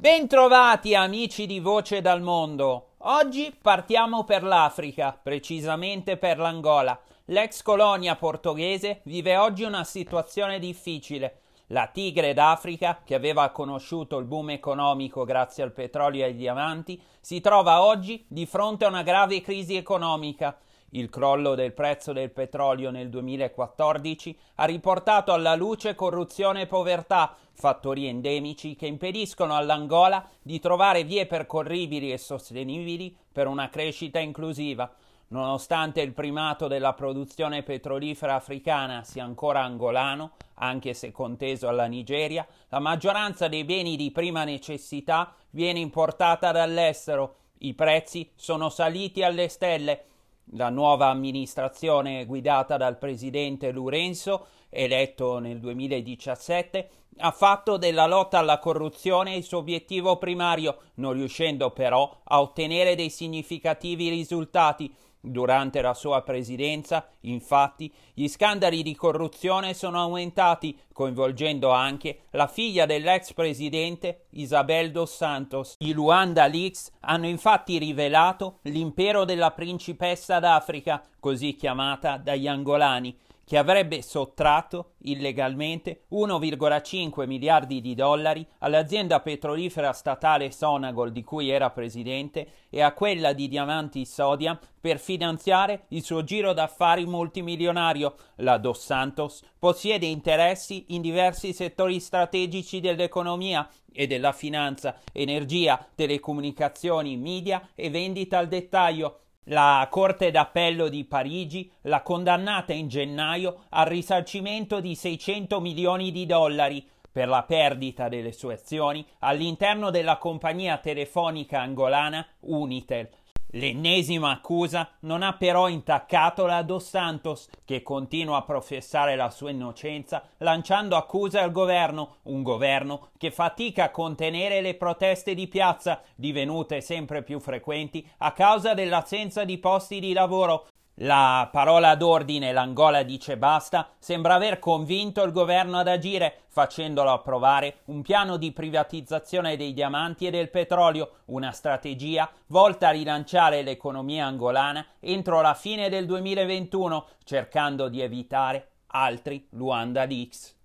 Bentrovati 0.00 0.94
amici 0.94 1.44
di 1.44 1.60
Voce 1.60 2.00
dal 2.00 2.22
Mondo. 2.22 2.92
Oggi 3.00 3.54
partiamo 3.60 4.24
per 4.24 4.42
l'Africa, 4.42 5.12
precisamente 5.22 6.16
per 6.16 6.38
l'Angola. 6.38 6.98
L'ex 7.26 7.60
colonia 7.60 8.16
portoghese 8.16 9.02
vive 9.04 9.36
oggi 9.36 9.64
una 9.64 9.84
situazione 9.84 10.58
difficile. 10.58 11.40
La 11.66 11.86
tigre 11.92 12.32
d'Africa, 12.32 13.02
che 13.04 13.14
aveva 13.14 13.50
conosciuto 13.50 14.16
il 14.16 14.24
boom 14.24 14.48
economico 14.48 15.26
grazie 15.26 15.64
al 15.64 15.72
petrolio 15.72 16.22
e 16.22 16.28
ai 16.28 16.34
diamanti, 16.34 16.98
si 17.20 17.42
trova 17.42 17.82
oggi 17.82 18.24
di 18.26 18.46
fronte 18.46 18.86
a 18.86 18.88
una 18.88 19.02
grave 19.02 19.42
crisi 19.42 19.76
economica. 19.76 20.56
Il 20.92 21.08
crollo 21.08 21.54
del 21.54 21.72
prezzo 21.72 22.12
del 22.12 22.32
petrolio 22.32 22.90
nel 22.90 23.10
2014 23.10 24.36
ha 24.56 24.64
riportato 24.64 25.32
alla 25.32 25.54
luce 25.54 25.94
corruzione 25.94 26.62
e 26.62 26.66
povertà, 26.66 27.36
fattori 27.52 28.06
endemici 28.06 28.74
che 28.74 28.86
impediscono 28.86 29.54
all'Angola 29.54 30.28
di 30.42 30.58
trovare 30.58 31.04
vie 31.04 31.26
percorribili 31.26 32.10
e 32.10 32.18
sostenibili 32.18 33.16
per 33.30 33.46
una 33.46 33.68
crescita 33.68 34.18
inclusiva. 34.18 34.92
Nonostante 35.28 36.00
il 36.00 36.12
primato 36.12 36.66
della 36.66 36.92
produzione 36.92 37.62
petrolifera 37.62 38.34
africana 38.34 39.04
sia 39.04 39.22
ancora 39.22 39.62
angolano, 39.62 40.32
anche 40.54 40.92
se 40.92 41.12
conteso 41.12 41.68
alla 41.68 41.86
Nigeria, 41.86 42.44
la 42.68 42.80
maggioranza 42.80 43.46
dei 43.46 43.62
beni 43.62 43.94
di 43.94 44.10
prima 44.10 44.42
necessità 44.42 45.32
viene 45.50 45.78
importata 45.78 46.50
dall'estero. 46.50 47.36
I 47.58 47.74
prezzi 47.74 48.28
sono 48.34 48.70
saliti 48.70 49.22
alle 49.22 49.46
stelle 49.48 50.06
la 50.52 50.68
nuova 50.68 51.06
amministrazione 51.06 52.24
guidata 52.26 52.76
dal 52.76 52.98
presidente 52.98 53.70
Lorenzo, 53.70 54.46
eletto 54.68 55.38
nel 55.38 55.58
2017, 55.58 56.90
ha 57.18 57.30
fatto 57.30 57.76
della 57.76 58.06
lotta 58.06 58.38
alla 58.38 58.58
corruzione 58.58 59.34
il 59.34 59.44
suo 59.44 59.58
obiettivo 59.58 60.16
primario, 60.16 60.78
non 60.94 61.12
riuscendo 61.12 61.70
però 61.70 62.20
a 62.24 62.40
ottenere 62.40 62.94
dei 62.94 63.10
significativi 63.10 64.08
risultati 64.08 64.92
Durante 65.22 65.82
la 65.82 65.92
sua 65.92 66.22
presidenza, 66.22 67.06
infatti, 67.20 67.92
gli 68.14 68.26
scandali 68.26 68.82
di 68.82 68.94
corruzione 68.94 69.74
sono 69.74 70.00
aumentati, 70.00 70.78
coinvolgendo 70.94 71.70
anche 71.70 72.20
la 72.30 72.46
figlia 72.46 72.86
dell'ex 72.86 73.34
presidente 73.34 74.24
Isabel 74.30 74.90
dos 74.90 75.14
Santos. 75.14 75.74
I 75.80 75.92
Luanda 75.92 76.46
Leaks 76.46 76.90
hanno 77.00 77.26
infatti 77.26 77.76
rivelato 77.76 78.60
l'impero 78.62 79.26
della 79.26 79.50
principessa 79.50 80.38
d'Africa, 80.38 81.02
così 81.20 81.54
chiamata 81.54 82.16
dagli 82.16 82.48
angolani, 82.48 83.14
che 83.50 83.58
avrebbe 83.58 84.00
sottratto 84.00 84.92
illegalmente 84.98 86.02
1,5 86.12 87.26
miliardi 87.26 87.80
di 87.80 87.96
dollari 87.96 88.46
all'azienda 88.58 89.18
petrolifera 89.18 89.92
statale 89.92 90.52
Sonagol 90.52 91.10
di 91.10 91.24
cui 91.24 91.50
era 91.50 91.68
presidente 91.70 92.46
e 92.70 92.80
a 92.80 92.92
quella 92.92 93.32
di 93.32 93.48
Diamanti 93.48 94.04
Sodium 94.04 94.56
per 94.80 95.00
finanziare 95.00 95.86
il 95.88 96.04
suo 96.04 96.22
giro 96.22 96.52
d'affari 96.52 97.04
multimilionario. 97.06 98.14
La 98.36 98.56
Dos 98.56 98.84
Santos 98.84 99.42
possiede 99.58 100.06
interessi 100.06 100.84
in 100.90 101.02
diversi 101.02 101.52
settori 101.52 101.98
strategici 101.98 102.78
dell'economia 102.78 103.68
e 103.92 104.06
della 104.06 104.30
finanza, 104.30 105.00
energia, 105.12 105.84
telecomunicazioni, 105.96 107.16
media 107.16 107.70
e 107.74 107.90
vendita 107.90 108.38
al 108.38 108.46
dettaglio 108.46 109.22
la 109.44 109.86
Corte 109.90 110.30
d'Appello 110.30 110.88
di 110.88 111.04
Parigi 111.04 111.70
l'ha 111.82 112.02
condannata 112.02 112.72
in 112.72 112.88
gennaio 112.88 113.64
al 113.70 113.86
risarcimento 113.86 114.80
di 114.80 114.94
600 114.94 115.60
milioni 115.60 116.10
di 116.10 116.26
dollari 116.26 116.86
per 117.10 117.26
la 117.26 117.42
perdita 117.42 118.08
delle 118.08 118.32
sue 118.32 118.54
azioni 118.54 119.04
all'interno 119.20 119.90
della 119.90 120.18
compagnia 120.18 120.78
telefonica 120.78 121.60
angolana 121.60 122.24
Unitel, 122.40 123.08
L'ennesima 123.52 124.30
accusa 124.30 124.88
non 125.00 125.22
ha 125.22 125.36
però 125.36 125.68
intaccato 125.68 126.46
la 126.46 126.62
Dos 126.62 126.88
Santos, 126.88 127.48
che 127.64 127.82
continua 127.82 128.36
a 128.36 128.42
professare 128.42 129.16
la 129.16 129.30
sua 129.30 129.50
innocenza, 129.50 130.22
lanciando 130.38 130.94
accuse 130.94 131.38
al 131.38 131.50
governo, 131.50 132.18
un 132.24 132.42
governo 132.42 133.08
che 133.18 133.32
fatica 133.32 133.84
a 133.84 133.90
contenere 133.90 134.60
le 134.60 134.74
proteste 134.74 135.34
di 135.34 135.48
piazza, 135.48 136.00
divenute 136.14 136.80
sempre 136.80 137.24
più 137.24 137.40
frequenti 137.40 138.08
a 138.18 138.32
causa 138.32 138.72
dell'assenza 138.74 139.44
di 139.44 139.58
posti 139.58 139.98
di 139.98 140.12
lavoro, 140.12 140.68
la 141.02 141.48
parola 141.50 141.94
d'ordine 141.94 142.52
l'Angola 142.52 143.02
dice 143.02 143.38
basta 143.38 143.88
sembra 143.98 144.34
aver 144.34 144.58
convinto 144.58 145.22
il 145.22 145.32
governo 145.32 145.78
ad 145.78 145.88
agire, 145.88 146.42
facendolo 146.48 147.10
approvare 147.10 147.78
un 147.86 148.02
piano 148.02 148.36
di 148.36 148.52
privatizzazione 148.52 149.56
dei 149.56 149.72
diamanti 149.72 150.26
e 150.26 150.30
del 150.30 150.50
petrolio, 150.50 151.20
una 151.26 151.52
strategia 151.52 152.30
volta 152.48 152.88
a 152.88 152.92
rilanciare 152.92 153.62
l'economia 153.62 154.26
angolana 154.26 154.84
entro 155.00 155.40
la 155.40 155.54
fine 155.54 155.88
del 155.88 156.04
2021, 156.04 157.06
cercando 157.24 157.88
di 157.88 158.02
evitare 158.02 158.68
altri 158.88 159.46
Luanda 159.52 160.04
Leaks. 160.04 160.58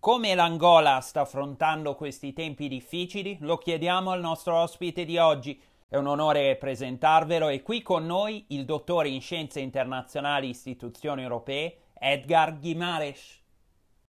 Come 0.00 0.34
l'Angola 0.36 1.00
sta 1.00 1.22
affrontando 1.22 1.94
questi 1.96 2.32
tempi 2.32 2.68
difficili 2.68 3.36
lo 3.40 3.58
chiediamo 3.58 4.10
al 4.10 4.20
nostro 4.20 4.54
ospite 4.56 5.04
di 5.04 5.18
oggi, 5.18 5.60
è 5.90 5.96
un 5.96 6.06
onore 6.06 6.56
presentarvelo 6.56 7.48
e 7.48 7.62
qui 7.62 7.80
con 7.80 8.04
noi 8.04 8.44
il 8.48 8.66
dottore 8.66 9.08
in 9.08 9.22
scienze 9.22 9.60
internazionali 9.60 10.46
e 10.46 10.50
istituzioni 10.50 11.22
europee 11.22 11.78
Edgar 11.94 12.58
Guimares. 12.58 13.40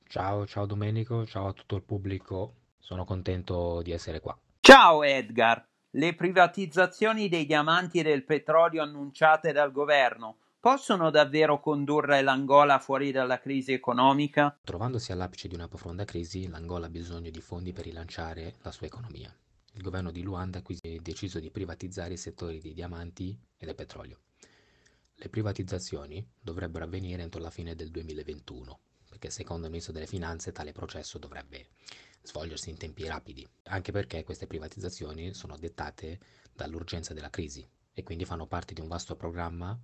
Ciao, 0.07 0.47
ciao 0.47 0.67
Domenico, 0.67 1.27
ciao 1.27 1.49
a 1.49 1.53
tutto 1.53 1.75
il 1.75 1.83
pubblico, 1.83 2.55
sono 2.79 3.05
contento 3.05 3.83
di 3.83 3.91
essere 3.91 4.21
qua. 4.21 4.39
Ciao 4.61 5.03
Edgar, 5.03 5.67
le 5.91 6.15
privatizzazioni 6.15 7.29
dei 7.29 7.45
diamanti 7.45 7.99
e 7.99 8.05
del 8.05 8.25
petrolio 8.25 8.81
annunciate 8.81 9.51
dal 9.51 9.73
governo 9.73 10.37
possono 10.61 11.11
davvero 11.11 11.59
condurre 11.59 12.23
l'Angola 12.23 12.79
fuori 12.79 13.11
dalla 13.11 13.41
crisi 13.41 13.73
economica? 13.73 14.57
Trovandosi 14.63 15.11
all'apice 15.11 15.49
di 15.49 15.57
una 15.57 15.67
profonda 15.67 16.05
crisi, 16.05 16.49
l'Angola 16.49 16.87
ha 16.87 16.91
bisogno 16.91 17.31
di 17.31 17.41
fondi 17.41 17.73
per 17.73 17.85
rilanciare 17.85 18.55
la 18.63 18.71
sua 18.71 18.87
economia 18.87 19.35
il 19.75 19.83
governo 19.83 20.11
di 20.11 20.23
Luanda 20.23 20.59
ha 20.59 20.99
deciso 21.01 21.41
di 21.41 21.51
privatizzare 21.51 22.15
i 22.15 22.19
settori 22.19 22.61
dei 22.61 22.75
diamanti 22.75 23.37
e 23.57 23.67
del 23.67 23.75
petrolio. 23.75 24.21
Le 25.17 25.29
privatizzazioni 25.29 26.25
dovrebbero 26.41 26.85
avvenire 26.85 27.23
entro 27.23 27.41
la 27.41 27.51
fine 27.51 27.75
del 27.75 27.91
2021, 27.91 28.79
perché 29.09 29.31
secondo 29.31 29.65
il 29.65 29.71
ministro 29.71 29.93
delle 29.93 30.07
finanze 30.07 30.53
tale 30.53 30.73
processo 30.73 31.19
dovrebbe 31.19 31.69
svolgersi 32.23 32.71
in 32.71 32.79
tempi 32.79 33.07
rapidi, 33.07 33.47
anche 33.65 33.93
perché 33.93 34.23
queste 34.25 34.47
privatizzazioni 34.47 35.35
sono 35.35 35.57
dettate 35.57 36.21
dall'urgenza 36.53 37.13
della 37.13 37.31
crisi 37.31 37.67
e 37.93 38.03
quindi 38.03 38.25
fanno 38.25 38.47
parte 38.47 38.75
di 38.75 38.81
un 38.81 38.89
vasto 38.89 39.15
programma 39.17 39.79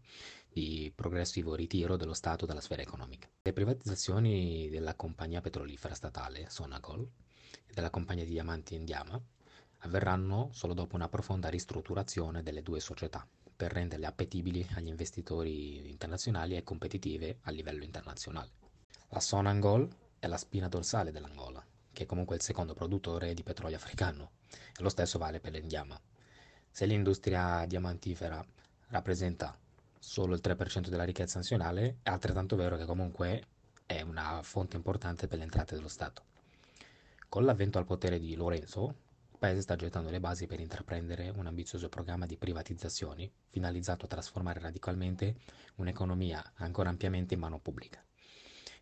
di 0.49 0.91
progressivo 0.95 1.55
ritiro 1.55 1.97
dello 1.97 2.15
Stato 2.15 2.47
dalla 2.47 2.61
sfera 2.61 2.83
economica. 2.83 3.29
Le 3.43 3.53
privatizzazioni 3.53 4.69
della 4.69 4.95
compagnia 4.95 5.41
petrolifera 5.41 5.95
statale 5.95 6.49
Sonagol 6.49 7.09
e 7.67 7.73
della 7.73 7.91
compagnia 7.91 8.25
di 8.25 8.31
diamanti 8.31 8.75
Indiama 8.75 9.21
avverranno 9.81 10.51
solo 10.53 10.75
dopo 10.75 10.97
una 10.97 11.09
profonda 11.09 11.49
ristrutturazione 11.49 12.43
delle 12.43 12.63
due 12.63 12.81
società 12.81 13.27
per 13.55 13.73
renderle 13.73 14.07
appetibili 14.07 14.67
agli 14.75 14.89
investitori 14.89 15.91
internazionali 15.91 16.57
e 16.57 16.63
competitive 16.63 17.39
a 17.43 17.51
livello 17.51 17.85
internazionale. 17.85 18.51
La 19.09 19.21
Sonangol 19.21 19.89
è 20.19 20.27
la 20.27 20.37
spina 20.37 20.69
dorsale 20.69 21.11
dell'Angola, 21.11 21.65
che 21.93 22.05
è 22.05 22.07
comunque 22.07 22.37
il 22.37 22.43
secondo 22.43 22.75
produttore 22.75 23.35
di 23.35 23.43
petrolio 23.43 23.77
africano, 23.77 24.33
e 24.49 24.83
lo 24.83 24.89
stesso 24.89 25.19
vale 25.19 25.41
per 25.41 25.53
l'Indiama. 25.53 26.01
Se 26.71 26.87
l'industria 26.87 27.67
diamantifera 27.67 28.45
rappresenta 28.89 29.59
solo 29.99 30.35
il 30.35 30.41
3% 30.43 30.89
della 30.89 31.05
ricchezza 31.05 31.39
nazionale, 31.39 31.99
è 32.03 32.11
altrettanto 32.11 32.57
vero 32.57 32.77
che 32.77 32.87
comunque 32.87 33.45
è 33.85 34.01
una 34.03 34.41
fonte 34.43 34.77
importante 34.77 35.27
per 35.27 35.39
le 35.39 35.45
entrate 35.45 35.75
dello 35.75 35.89
Stato. 35.89 36.23
Con 37.29 37.45
l'avvento 37.45 37.79
al 37.79 37.85
potere 37.85 38.19
di 38.19 38.35
Lorenzo, 38.35 38.95
Paese 39.41 39.63
sta 39.63 39.75
gettando 39.75 40.11
le 40.11 40.21
basi 40.21 40.47
per 40.47 40.61
intraprendere 40.61 41.31
un 41.31 41.47
ambizioso 41.47 41.89
programma 41.89 42.27
di 42.27 42.37
privatizzazioni 42.37 43.33
finalizzato 43.49 44.05
a 44.05 44.09
trasformare 44.09 44.61
radicalmente 44.61 45.37
un'economia 45.77 46.53
ancora 46.57 46.91
ampiamente 46.91 47.33
in 47.33 47.41
mano 47.41 47.59
pubblica. 47.59 48.05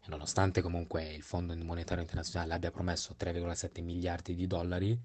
E 0.05 0.09
nonostante 0.09 0.61
comunque 0.61 1.15
il 1.15 1.23
Fondo 1.23 1.55
Monetario 1.55 2.03
Internazionale 2.03 2.55
abbia 2.55 2.73
promesso 2.73 3.15
3,7 3.17 3.85
miliardi 3.85 4.35
di 4.35 4.49
dollari, 4.49 5.01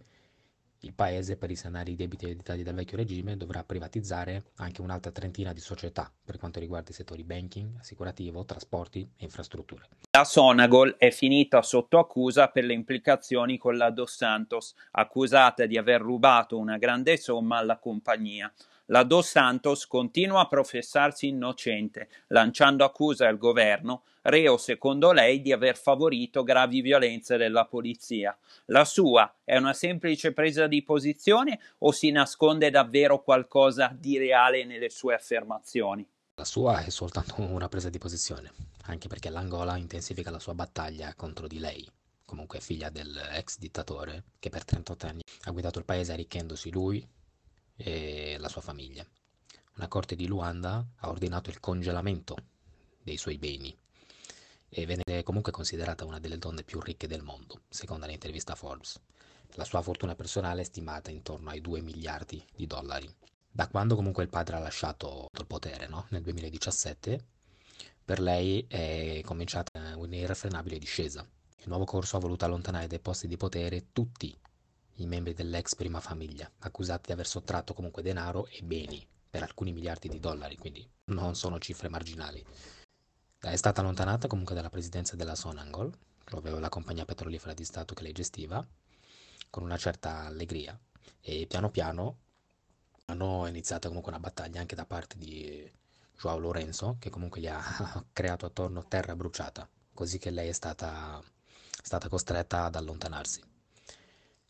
il 0.84 0.94
paese, 0.94 1.38
per 1.38 1.50
risanare 1.50 1.92
i 1.92 1.96
debiti 1.96 2.26
ereditati 2.26 2.64
dal 2.64 2.76
vecchio 2.76 2.98
regime, 2.98 3.38
dovrà 3.38 3.64
privatizzare 3.64 4.44
anche 4.58 4.82
un'altra 4.82 5.12
trentina 5.12 5.54
di 5.54 5.60
società 5.60 6.12
per 6.24 6.38
quanto 6.38 6.60
riguarda 6.60 6.92
i 6.92 6.94
settori 6.94 7.24
banking, 7.24 7.78
assicurativo, 7.80 8.46
trasporti 8.46 9.02
e 9.18 9.24
infrastrutture. 9.24 9.88
La 10.12 10.26
Sonagol 10.26 10.96
è 10.98 11.12
finita 11.12 11.62
sotto 11.62 11.98
accusa 12.00 12.50
per 12.50 12.66
le 12.66 12.74
implicazioni 12.74 13.58
con 13.58 13.78
la 13.78 13.90
Dos 13.90 14.16
Santos, 14.16 14.76
accusata 14.92 15.66
di 15.66 15.78
aver 15.78 16.02
rubato 16.02 16.58
una 16.58 16.78
grande 16.78 17.18
somma 17.18 17.58
alla 17.58 17.78
compagnia. 17.78 18.52
La 18.88 19.04
Dos 19.04 19.28
Santos 19.28 19.88
continua 19.88 20.42
a 20.42 20.48
professarsi 20.48 21.28
innocente, 21.28 22.10
lanciando 22.28 22.84
accuse 22.84 23.26
al 23.26 23.38
governo, 23.38 24.04
reo 24.24 24.58
secondo 24.58 25.14
lei 25.14 25.40
di 25.42 25.54
aver 25.54 25.78
favorito 25.78 26.44
gravi 26.44 26.82
violenze 26.82 27.38
della 27.38 27.64
polizia. 27.64 28.38
La 28.66 28.84
sua 28.84 29.36
è 29.46 29.56
una 29.56 29.72
semplice 29.72 30.34
presa 30.34 30.68
di 30.68 30.84
posizione 30.84 31.62
o 31.80 31.94
si 31.94 32.12
nasconde 32.12 32.70
davvero 32.70 33.24
qualcosa 33.24 33.96
di 33.98 34.18
reale 34.18 34.66
nelle 34.66 34.90
sue 34.90 35.14
affermazioni? 35.14 36.06
La 36.36 36.44
sua 36.44 36.84
è 36.84 36.90
soltanto 36.90 37.36
una 37.40 37.70
presa 37.70 37.90
di 37.90 38.00
posizione, 38.00 38.52
anche 38.88 39.08
perché 39.08 39.30
l'Angola 39.30 39.78
intensifica 39.78 40.30
la 40.30 40.40
sua 40.40 40.56
battaglia 40.56 41.14
contro 41.16 41.48
di 41.48 41.60
lei, 41.60 41.90
comunque 42.26 42.60
figlia 42.60 42.90
dell'ex 42.90 43.60
dittatore 43.60 44.24
che 44.40 44.50
per 44.50 44.66
38 44.66 45.06
anni 45.06 45.22
ha 45.44 45.52
guidato 45.52 45.80
il 45.80 45.86
paese 45.86 46.12
arricchendosi 46.12 46.70
lui 46.70 47.08
e 47.76 48.38
la 48.40 48.50
sua 48.50 48.62
famiglia. 48.62 49.06
Una 49.76 49.88
corte 49.88 50.16
di 50.16 50.28
Luanda 50.28 50.86
ha 50.98 51.10
ordinato 51.10 51.50
il 51.50 51.60
congelamento 51.60 52.36
dei 53.02 53.18
suoi 53.18 53.38
beni 53.38 53.76
e 54.70 54.86
venne 54.86 55.24
comunque 55.24 55.52
considerata 55.52 56.06
una 56.06 56.20
delle 56.20 56.38
donne 56.38 56.64
più 56.64 56.80
ricche 56.80 57.08
del 57.08 57.22
mondo, 57.22 57.62
secondo 57.70 58.06
l'intervista 58.06 58.56
Forbes. 58.56 59.00
La 59.56 59.66
sua 59.66 59.82
fortuna 59.82 60.16
personale 60.16 60.62
è 60.62 60.66
stimata 60.66 61.12
intorno 61.12 61.50
ai 61.50 61.62
2 61.62 61.82
miliardi 61.82 62.44
di 62.56 62.66
dollari. 62.66 63.12
Da 63.52 63.68
quando 63.68 63.96
comunque 63.96 64.24
il 64.24 64.30
padre 64.30 64.56
ha 64.56 64.60
lasciato 64.60 65.28
il 65.38 65.46
potere, 65.46 65.88
no? 65.88 66.08
nel 66.10 66.24
2017, 66.24 67.26
per 68.04 68.20
lei 68.20 68.66
è 68.68 69.22
cominciata 69.24 69.96
un'irrefrenabile 69.96 70.80
discesa. 70.80 71.22
Il 71.58 71.70
nuovo 71.70 71.86
corso 71.86 72.18
ha 72.18 72.20
voluto 72.20 72.46
allontanare 72.46 72.88
dai 72.88 73.00
posti 73.00 73.28
di 73.28 73.38
potere 73.38 73.92
tutti 73.92 74.36
i 74.98 75.06
membri 75.08 75.34
dell'ex 75.34 75.76
prima 75.76 76.00
famiglia, 76.00 76.50
accusati 76.60 77.08
di 77.08 77.12
aver 77.14 77.28
sottratto 77.28 77.74
comunque 77.74 78.02
denaro 78.02 78.48
e 78.48 78.62
beni 78.62 79.06
per 79.30 79.42
alcuni 79.42 79.74
miliardi 79.74 80.08
di 80.08 80.20
dollari, 80.20 80.58
quindi 80.58 80.88
non 81.06 81.36
sono 81.36 81.58
cifre 81.58 81.90
marginali. 81.90 82.46
È 83.40 83.56
stata 83.56 83.82
allontanata 83.82 84.28
comunque 84.28 84.56
dalla 84.56 84.70
presidenza 84.70 85.16
della 85.16 85.36
Sonangol, 85.36 85.92
ovvero 86.32 86.60
la 86.60 86.70
compagnia 86.70 87.06
petrolifera 87.06 87.54
di 87.54 87.66
Stato 87.66 87.94
che 87.94 88.04
lei 88.04 88.12
gestiva, 88.12 88.66
con 89.50 89.64
una 89.64 89.78
certa 89.78 90.26
allegria 90.26 90.80
e 91.20 91.46
piano 91.48 91.70
piano 91.70 92.18
hanno 93.06 93.48
iniziato 93.48 93.88
comunque 93.88 94.12
una 94.12 94.22
battaglia 94.22 94.60
anche 94.60 94.76
da 94.76 94.86
parte 94.86 95.18
di 95.18 95.70
Joao 96.18 96.38
Lorenzo, 96.38 96.98
che 97.00 97.10
comunque 97.10 97.42
gli 97.42 97.48
ha 97.48 97.62
creato 98.14 98.46
attorno 98.46 98.88
terra 98.88 99.16
bruciata, 99.16 99.68
così 99.94 100.20
che 100.20 100.30
lei 100.30 100.50
è 100.50 100.54
stata, 100.54 101.22
stata 101.82 102.08
costretta 102.08 102.66
ad 102.66 102.76
allontanarsi. 102.76 103.53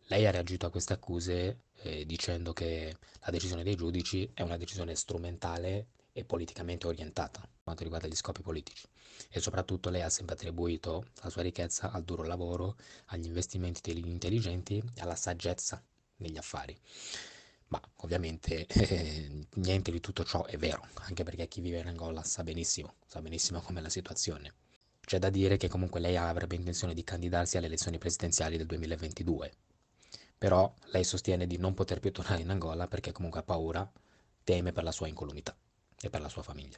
Lei 0.08 0.26
ha 0.26 0.32
reagito 0.32 0.66
a 0.66 0.70
queste 0.70 0.94
accuse 0.94 1.64
eh, 1.82 2.06
dicendo 2.06 2.54
che 2.54 2.98
la 3.22 3.32
decisione 3.32 3.64
dei 3.64 3.76
giudici 3.76 4.30
è 4.34 4.42
una 4.42 4.58
decisione 4.58 4.96
strumentale 4.96 5.88
e 6.12 6.24
politicamente 6.24 6.88
orientata 6.88 7.48
quanto 7.64 7.84
riguarda 7.84 8.08
gli 8.08 8.16
scopi 8.16 8.42
politici 8.42 8.88
e 9.30 9.40
soprattutto 9.40 9.90
lei 9.90 10.02
ha 10.02 10.10
sempre 10.10 10.36
attribuito 10.36 11.08
la 11.22 11.30
sua 11.30 11.42
ricchezza 11.42 11.92
al 11.92 12.04
duro 12.04 12.24
lavoro, 12.24 12.76
agli 13.06 13.26
investimenti 13.26 13.98
intelligenti 13.98 14.84
e 14.94 15.02
alla 15.02 15.16
saggezza 15.16 15.82
negli 16.18 16.38
affari. 16.38 16.78
Ma 17.68 17.82
ovviamente 17.98 18.68
eh, 18.68 19.48
niente 19.56 19.92
di 19.92 20.00
tutto 20.00 20.24
ciò 20.24 20.46
è 20.46 20.58
vero, 20.58 20.86
anche 20.96 21.24
perché 21.24 21.48
chi 21.48 21.62
vive 21.62 21.80
in 21.80 21.88
Angola 21.88 22.24
sa 22.24 22.44
benissimo, 22.44 22.96
sa 23.08 23.22
benissimo 23.22 23.62
com'è 23.62 23.82
la 23.82 23.90
situazione. 23.90 24.54
C'è 25.00 25.18
da 25.18 25.30
dire 25.30 25.58
che 25.58 25.68
comunque 25.68 26.00
lei 26.00 26.16
avrebbe 26.16 26.56
intenzione 26.56 26.94
di 26.94 27.04
candidarsi 27.04 27.58
alle 27.58 27.66
elezioni 27.66 27.98
presidenziali 27.98 28.58
del 28.58 28.68
2022, 28.68 29.52
però 30.44 30.70
lei 30.88 31.06
sostiene 31.06 31.48
di 31.48 31.56
non 31.56 31.74
poter 31.74 32.02
più 32.02 32.12
tornare 32.12 32.42
in 32.42 32.50
Angola 32.50 32.90
perché 32.90 33.14
comunque 33.14 33.40
ha 33.40 33.44
paura, 33.44 33.90
teme 34.44 34.74
per 34.74 34.84
la 34.84 34.92
sua 34.92 35.08
incolumità 35.08 35.56
e 36.02 36.10
per 36.10 36.20
la 36.20 36.28
sua 36.28 36.42
famiglia. 36.42 36.76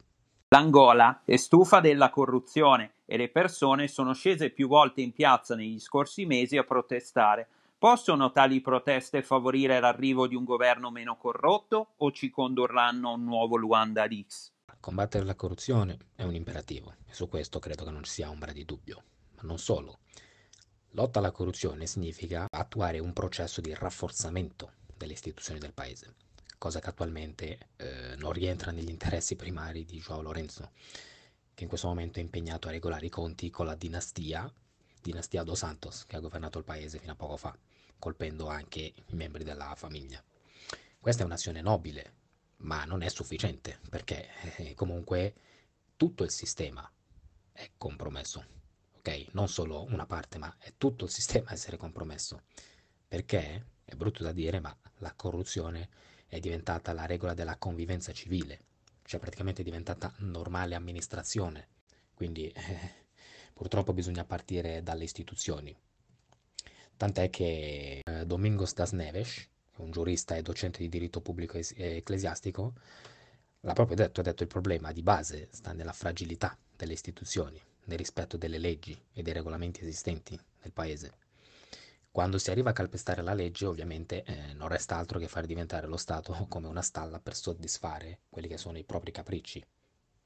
L'Angola 0.49 1.23
è 1.25 1.35
stufa 1.35 1.79
della 1.79 2.11
corruzione 2.11 2.97
e 3.05 3.17
le 3.17 3.27
persone 3.27 3.87
sono 3.87 4.13
scese 4.13 4.51
più 4.51 4.67
volte 4.67 5.01
in 5.01 5.13
piazza 5.13 5.55
negli 5.55 5.79
scorsi 5.79 6.27
mesi 6.27 6.57
a 6.57 6.63
protestare 6.63 7.47
Possono 7.79 8.31
tali 8.31 8.61
proteste 8.61 9.23
favorire 9.23 9.79
l'arrivo 9.79 10.27
di 10.27 10.35
un 10.35 10.43
governo 10.43 10.91
meno 10.91 11.17
corrotto 11.17 11.93
o 11.97 12.11
ci 12.11 12.29
condurranno 12.29 13.09
a 13.09 13.13
un 13.13 13.23
nuovo 13.23 13.55
Luanda 13.55 14.07
X? 14.07 14.51
Combattere 14.79 15.25
la 15.25 15.35
corruzione 15.35 15.97
è 16.15 16.21
un 16.21 16.35
imperativo 16.35 16.93
e 17.07 17.13
su 17.15 17.27
questo 17.27 17.57
credo 17.57 17.83
che 17.83 17.91
non 17.91 18.03
ci 18.03 18.11
sia 18.11 18.29
ombra 18.29 18.51
di 18.51 18.63
dubbio. 18.63 19.03
Ma 19.37 19.41
non 19.41 19.57
solo. 19.57 19.97
Lotta 20.95 21.19
alla 21.19 21.31
corruzione 21.31 21.87
significa 21.87 22.47
attuare 22.49 22.99
un 22.99 23.11
processo 23.11 23.59
di 23.59 23.73
rafforzamento 23.73 24.71
delle 24.95 25.11
istituzioni 25.11 25.59
del 25.59 25.73
paese, 25.73 26.13
cosa 26.57 26.79
che 26.79 26.87
attualmente 26.87 27.67
eh, 27.75 28.15
non 28.15 28.31
rientra 28.31 28.71
negli 28.71 28.87
interessi 28.87 29.35
primari 29.35 29.83
di 29.83 29.99
Joao 29.99 30.21
Lorenzo, 30.21 30.71
che 31.53 31.63
in 31.63 31.67
questo 31.67 31.87
momento 31.87 32.19
è 32.19 32.21
impegnato 32.21 32.69
a 32.69 32.71
regolare 32.71 33.07
i 33.07 33.09
conti 33.09 33.49
con 33.49 33.65
la 33.65 33.75
dinastia, 33.75 34.49
dinastia 35.01 35.43
Dos 35.43 35.57
Santos, 35.57 36.05
che 36.05 36.15
ha 36.15 36.21
governato 36.21 36.59
il 36.59 36.63
paese 36.63 36.97
fino 36.97 37.11
a 37.11 37.15
poco 37.15 37.35
fa 37.35 37.53
colpendo 37.99 38.47
anche 38.47 38.79
i 38.79 39.15
membri 39.15 39.43
della 39.43 39.75
famiglia. 39.75 40.23
Questa 40.97 41.23
è 41.23 41.25
un'azione 41.25 41.59
nobile, 41.59 42.13
ma 42.59 42.85
non 42.85 43.01
è 43.01 43.09
sufficiente 43.09 43.81
perché 43.89 44.29
eh, 44.55 44.73
comunque 44.75 45.33
tutto 45.97 46.23
il 46.23 46.31
sistema 46.31 46.89
è 47.51 47.69
compromesso, 47.77 48.54
ok? 49.05 49.27
Non 49.33 49.47
solo 49.47 49.83
una 49.83 50.05
parte, 50.05 50.37
ma 50.37 50.53
è 50.57 50.73
tutto 50.77 51.05
il 51.05 51.11
sistema 51.11 51.49
a 51.49 51.53
essere 51.53 51.77
compromesso. 51.77 52.41
Perché 53.07 53.65
è 53.85 53.95
brutto 53.95 54.23
da 54.23 54.31
dire, 54.31 54.59
ma 54.59 54.75
la 54.97 55.13
corruzione 55.15 55.89
è 56.27 56.39
diventata 56.39 56.93
la 56.93 57.05
regola 57.05 57.33
della 57.33 57.57
convivenza 57.57 58.11
civile, 58.11 58.61
cioè 59.03 59.19
praticamente 59.19 59.61
è 59.61 59.65
diventata 59.65 60.11
normale 60.19 60.75
amministrazione. 60.75 61.67
Quindi 62.13 62.49
eh, 62.49 63.05
purtroppo 63.53 63.93
bisogna 63.93 64.25
partire 64.25 64.81
dalle 64.81 65.03
istituzioni 65.03 65.75
tant'è 66.97 67.29
che 67.29 68.01
eh, 68.03 68.25
Domingos 68.25 68.73
das 68.73 68.91
Neves, 68.91 69.47
un 69.77 69.91
giurista 69.91 70.35
e 70.35 70.41
docente 70.41 70.79
di 70.79 70.89
diritto 70.89 71.21
pubblico 71.21 71.57
e 71.57 71.65
ecclesiastico, 71.75 72.73
l'ha 73.61 73.73
proprio 73.73 73.97
detto, 73.97 74.21
ha 74.21 74.23
detto 74.23 74.43
il 74.43 74.49
problema 74.49 74.91
di 74.91 75.01
base 75.01 75.49
sta 75.51 75.73
nella 75.73 75.93
fragilità 75.93 76.57
delle 76.75 76.93
istituzioni, 76.93 77.61
nel 77.85 77.97
rispetto 77.97 78.37
delle 78.37 78.57
leggi 78.57 78.99
e 79.13 79.21
dei 79.21 79.33
regolamenti 79.33 79.81
esistenti 79.81 80.39
nel 80.61 80.71
paese. 80.71 81.13
Quando 82.11 82.37
si 82.37 82.49
arriva 82.49 82.69
a 82.69 82.73
calpestare 82.73 83.21
la 83.21 83.33
legge, 83.33 83.65
ovviamente 83.65 84.23
eh, 84.23 84.53
non 84.53 84.69
resta 84.69 84.95
altro 84.95 85.19
che 85.19 85.27
far 85.27 85.45
diventare 85.45 85.85
lo 85.87 85.97
Stato 85.97 86.33
come 86.47 86.67
una 86.67 86.81
stalla 86.81 87.19
per 87.19 87.35
soddisfare 87.35 88.21
quelli 88.29 88.47
che 88.47 88.57
sono 88.57 88.77
i 88.77 88.85
propri 88.85 89.11
capricci, 89.11 89.65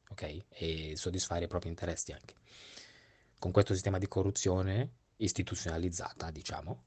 ok? 0.09 0.45
E 0.49 0.93
soddisfare 0.95 1.45
i 1.45 1.47
propri 1.47 1.69
interessi 1.69 2.11
anche. 2.11 2.35
Con 3.39 3.51
questo 3.51 3.73
sistema 3.73 3.97
di 3.97 4.07
corruzione 4.07 4.91
istituzionalizzata, 5.17 6.29
diciamo, 6.29 6.83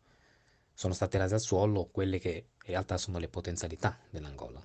sono 0.72 0.94
state 0.94 1.18
rase 1.18 1.34
al 1.34 1.40
suolo 1.40 1.86
quelle 1.86 2.18
che 2.18 2.50
in 2.64 2.70
realtà 2.70 2.96
sono 2.96 3.18
le 3.18 3.28
potenzialità 3.28 3.98
dell'Angola. 4.08 4.64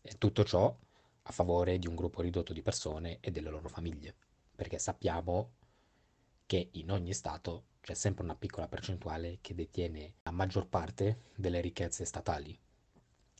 E 0.00 0.18
tutto 0.18 0.44
ciò 0.44 0.76
a 1.22 1.32
favore 1.32 1.78
di 1.78 1.86
un 1.86 1.94
gruppo 1.94 2.22
ridotto 2.22 2.52
di 2.52 2.62
persone 2.62 3.18
e 3.20 3.30
delle 3.30 3.50
loro 3.50 3.68
famiglie, 3.68 4.14
perché 4.54 4.78
sappiamo 4.78 5.52
che 6.46 6.68
in 6.72 6.90
ogni 6.90 7.12
Stato 7.12 7.64
c'è 7.80 7.94
sempre 7.94 8.24
una 8.24 8.34
piccola 8.34 8.68
percentuale 8.68 9.38
che 9.40 9.54
detiene 9.54 10.14
la 10.22 10.30
maggior 10.30 10.66
parte 10.68 11.24
delle 11.34 11.60
ricchezze 11.60 12.04
statali. 12.04 12.58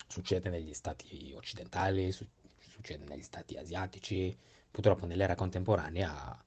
Succede 0.07 0.51
negli 0.51 0.75
stati 0.75 1.33
occidentali, 1.35 2.13
succede 2.13 3.05
negli 3.07 3.23
stati 3.23 3.57
asiatici, 3.57 4.37
purtroppo 4.71 5.07
nell'era 5.07 5.35
contemporanea 5.35 6.45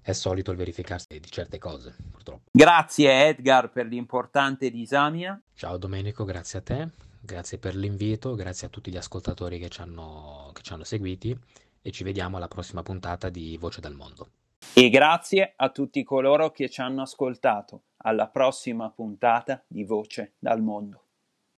è 0.00 0.12
solito 0.12 0.50
il 0.50 0.56
verificarsi 0.56 1.20
di 1.20 1.30
certe 1.30 1.58
cose, 1.58 1.94
purtroppo. 2.10 2.50
Grazie 2.50 3.28
Edgar 3.28 3.70
per 3.70 3.86
l'importante 3.86 4.70
disamina. 4.70 5.40
Ciao 5.54 5.76
Domenico, 5.76 6.24
grazie 6.24 6.58
a 6.60 6.62
te, 6.62 6.90
grazie 7.20 7.58
per 7.58 7.76
l'invito, 7.76 8.34
grazie 8.34 8.66
a 8.66 8.70
tutti 8.70 8.90
gli 8.90 8.96
ascoltatori 8.96 9.58
che 9.58 9.68
ci 9.68 9.82
hanno, 9.82 10.50
che 10.54 10.62
ci 10.62 10.72
hanno 10.72 10.84
seguiti 10.84 11.38
e 11.82 11.90
ci 11.90 12.04
vediamo 12.04 12.36
alla 12.36 12.48
prossima 12.48 12.82
puntata 12.82 13.28
di 13.28 13.56
Voce 13.56 13.80
dal 13.80 13.94
Mondo. 13.94 14.30
E 14.74 14.90
grazie 14.90 15.54
a 15.56 15.70
tutti 15.70 16.02
coloro 16.04 16.50
che 16.50 16.68
ci 16.68 16.80
hanno 16.80 17.02
ascoltato. 17.02 17.82
Alla 17.98 18.28
prossima 18.28 18.90
puntata 18.90 19.64
di 19.66 19.84
Voce 19.84 20.34
dal 20.38 20.62
Mondo. 20.62 21.07